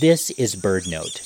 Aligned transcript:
This 0.00 0.30
is 0.30 0.56
BirdNote. 0.56 1.20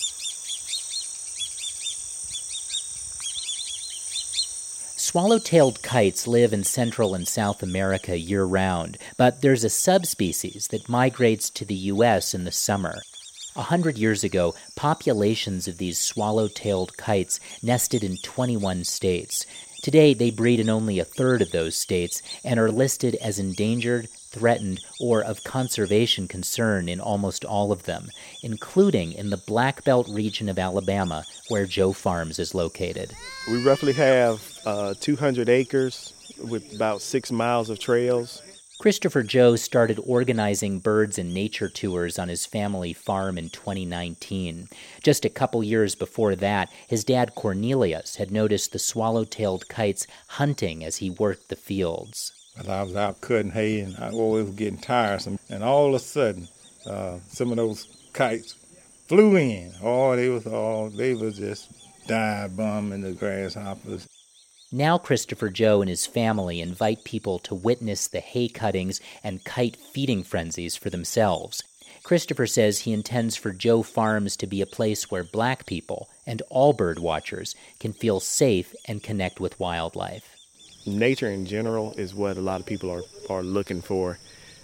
Swallow-tailed 4.97 5.83
kites 5.83 6.27
live 6.27 6.53
in 6.53 6.65
Central 6.65 7.15
and 7.15 7.29
South 7.29 7.63
America 7.63 8.19
year-round, 8.19 8.99
but 9.17 9.41
there's 9.41 9.63
a 9.63 9.71
subspecies 9.71 10.67
that 10.73 10.89
migrates 10.89 11.49
to 11.51 11.65
the 11.65 11.77
U.S. 11.95 12.35
in 12.35 12.43
the 12.43 12.51
summer. 12.51 13.03
A 13.55 13.63
hundred 13.63 13.99
years 13.99 14.25
ago, 14.25 14.53
populations 14.75 15.69
of 15.69 15.79
these 15.79 16.01
swallow-tailed 16.01 16.97
kites 16.97 17.39
nested 17.63 18.03
in 18.03 18.17
21 18.17 18.83
states. 18.83 19.47
Today, 19.83 20.15
they 20.15 20.31
breed 20.31 20.61
in 20.61 20.69
only 20.69 20.99
a 20.99 21.05
third 21.05 21.43
of 21.43 21.51
those 21.51 21.77
states 21.77 22.23
and 22.45 22.59
are 22.59 22.71
listed 22.71 23.15
as 23.17 23.39
endangered, 23.39 24.09
threatened, 24.11 24.81
or 25.01 25.23
of 25.23 25.45
conservation 25.45 26.29
concern 26.29 26.89
in 26.89 27.01
almost 27.01 27.45
all 27.45 27.73
of 27.73 27.85
them, 27.85 28.09
including 28.43 29.13
in 29.13 29.31
the 29.31 29.37
Black 29.37 29.85
Belt 29.85 30.09
region 30.09 30.49
of 30.49 30.59
Alabama, 30.59 31.25
where 31.49 31.67
Joe 31.67 31.93
Farms 31.93 32.39
is 32.39 32.55
located. 32.55 33.15
We 33.51 33.63
roughly 33.63 33.93
have 33.95 34.43
uh, 34.67 34.95
200 35.01 35.49
acres 35.49 36.13
with 36.43 36.75
about 36.75 37.03
six 37.03 37.31
miles 37.31 37.71
of 37.71 37.79
trails. 37.79 38.43
Christopher 38.79 39.23
Joe 39.23 39.57
started 39.57 39.99
organizing 40.05 40.81
birds 40.81 41.19
and 41.19 41.33
nature 41.33 41.71
tours 41.71 42.19
on 42.19 42.29
his 42.29 42.45
family 42.45 42.93
farm 42.93 43.39
in 43.39 43.49
2019. 43.49 44.69
Just 45.03 45.25
a 45.25 45.31
couple 45.31 45.65
years 45.65 45.95
before 45.95 46.37
that, 46.37 46.71
his 46.87 47.03
dad 47.03 47.35
Cornelius 47.35 48.17
had 48.17 48.31
noticed 48.31 48.73
the 48.73 48.79
swallow-tailed 48.79 49.67
kites 49.69 50.07
hunting 50.29 50.85
as 50.85 50.99
he 50.99 51.09
worked 51.09 51.49
the 51.49 51.57
fields. 51.57 52.33
I 52.69 52.83
was 52.83 52.95
out 52.95 53.23
cutting 53.23 53.53
hay 53.53 53.81
and 53.81 53.97
I 53.97 54.11
was 54.11 54.51
getting 54.51 54.79
tiresome, 54.79 55.39
and 55.49 55.65
all 55.65 55.89
of 55.89 55.95
a 55.95 55.99
sudden, 55.99 56.47
uh, 56.85 57.19
some 57.29 57.51
of 57.51 57.57
those 57.57 57.87
kites 58.13 58.55
flew 59.09 59.37
in. 59.37 59.73
Oh, 59.83 60.15
they 60.17 60.29
was 60.29 60.47
all 60.47 60.91
they 60.91 61.15
was 61.15 61.39
just 61.39 61.71
dive 62.07 62.57
bombing 62.57 63.01
the 63.01 63.13
grasshoppers. 63.13 64.07
Now, 64.73 64.99
Christopher 64.99 65.49
Joe 65.49 65.81
and 65.81 65.89
his 65.89 66.07
family 66.07 66.61
invite 66.61 67.05
people 67.05 67.39
to 67.41 67.55
witness 67.55 68.09
the 68.09 68.19
hay 68.19 68.49
cuttings 68.49 69.01
and 69.23 69.45
kite 69.45 69.77
feeding 69.77 70.25
frenzies 70.25 70.75
for 70.77 70.91
themselves. 70.91 71.63
Christopher 72.03 72.49
says 72.49 72.81
he 72.81 72.93
intends 72.93 73.37
for 73.37 73.53
Joe 73.53 73.83
Farms 73.83 74.37
to 74.39 74.47
be 74.47 74.61
a 74.61 74.67
place 74.67 75.09
where 75.09 75.23
black 75.23 75.67
people 75.67 76.09
and 76.27 76.43
all 76.51 76.73
bird 76.73 76.99
watchers 76.99 77.55
can 77.79 77.93
feel 77.93 78.19
safe 78.19 78.75
and 78.87 79.03
connect 79.03 79.39
with 79.39 79.59
wildlife. 79.61 80.37
Nature 80.85 81.31
in 81.31 81.47
general 81.47 81.93
is 81.93 82.15
what 82.15 82.37
a 82.37 82.41
lot 82.41 82.61
of 82.61 82.67
people 82.67 82.91
are, 82.91 83.03
are 83.31 83.45
looking 83.45 83.83
for 83.83 84.19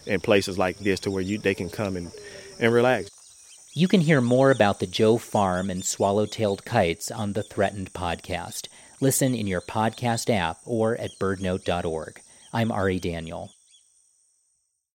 in 0.07 0.21
places 0.21 0.59
like 0.59 0.79
this 0.79 0.99
to 1.01 1.11
where 1.13 1.23
you 1.23 1.39
they 1.39 1.55
can 1.55 1.71
come 1.71 1.97
and, 1.97 2.11
and 2.59 2.73
relax. 2.73 3.09
You 3.75 3.89
can 3.89 4.01
hear 4.01 4.21
more 4.21 4.51
about 4.51 4.81
the 4.81 4.87
Joe 4.87 5.17
Farm 5.17 5.71
and 5.71 5.85
swallow-tailed 5.85 6.65
kites 6.65 7.11
on 7.11 7.33
the 7.33 7.43
Threatened 7.43 7.93
podcast. 7.93 8.69
Listen 9.03 9.35
in 9.35 9.49
your 9.49 9.61
podcast 9.61 10.33
app 10.33 10.59
or 10.65 10.97
at 10.97 11.11
birdnote.org. 11.21 12.21
I'm 12.53 12.71
Ari 12.71 13.01
Daniel. 13.01 13.51